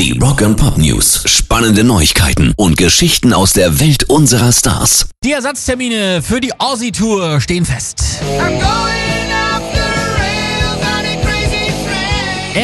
[0.00, 1.24] Die Rock and Pop News.
[1.26, 5.10] Spannende Neuigkeiten und Geschichten aus der Welt unserer Stars.
[5.22, 8.02] Die Ersatztermine für die Aussie Tour stehen fest.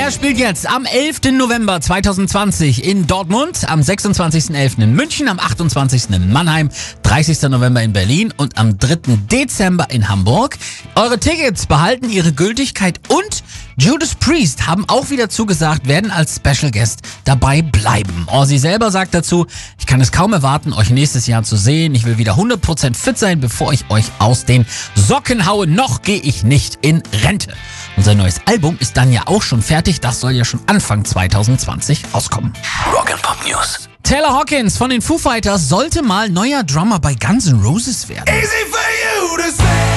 [0.06, 1.32] Er spielt jetzt am 11.
[1.32, 4.80] November 2020 in Dortmund, am 26.11.
[4.80, 6.10] in München, am 28.
[6.10, 6.70] in Mannheim,
[7.02, 7.42] 30.
[7.50, 9.16] November in Berlin und am 3.
[9.28, 10.58] Dezember in Hamburg.
[10.94, 13.42] Eure Tickets behalten ihre Gültigkeit und
[13.78, 18.26] Judas Priest haben auch wieder zugesagt, werden als Special Guest dabei bleiben.
[18.26, 19.46] Ozzy selber sagt dazu,
[19.78, 21.94] ich kann es kaum erwarten, euch nächstes Jahr zu sehen.
[21.94, 25.66] Ich will wieder 100% fit sein, bevor ich euch aus den Socken haue.
[25.66, 27.52] Noch gehe ich nicht in Rente.
[27.96, 29.95] Und sein neues Album ist dann ja auch schon fertig.
[30.00, 32.52] Das soll ja schon Anfang 2020 rauskommen.
[32.92, 33.88] Rock and Pop News.
[34.02, 38.24] Taylor Hawkins von den Foo Fighters sollte mal neuer Drummer bei Guns N' Roses werden.
[38.28, 38.78] Easy for
[39.20, 39.95] you to say.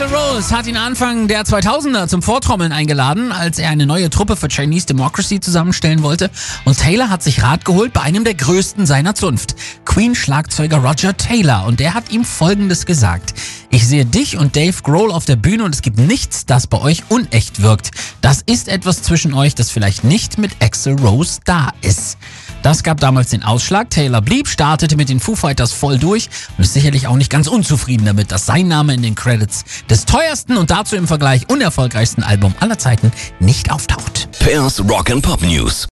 [0.00, 4.34] Axel Rose hat ihn Anfang der 2000er zum Vortrommeln eingeladen, als er eine neue Truppe
[4.34, 6.30] für Chinese Democracy zusammenstellen wollte.
[6.64, 11.66] Und Taylor hat sich Rat geholt bei einem der größten seiner Zunft, Queen-Schlagzeuger Roger Taylor.
[11.66, 13.34] Und der hat ihm Folgendes gesagt.
[13.68, 16.80] Ich sehe dich und Dave Grohl auf der Bühne und es gibt nichts, das bei
[16.80, 17.90] euch unecht wirkt.
[18.22, 22.16] Das ist etwas zwischen euch, das vielleicht nicht mit Axel Rose da ist.
[22.62, 23.90] Das gab damals den Ausschlag.
[23.90, 27.46] Taylor blieb, startete mit den Foo Fighters voll durch und ist sicherlich auch nicht ganz
[27.46, 32.22] unzufrieden damit, dass sein Name in den Credits des teuersten und dazu im Vergleich unerfolgreichsten
[32.22, 34.28] Album aller Zeiten nicht auftaucht.
[34.40, 35.88] Pairs Rock and Pop News.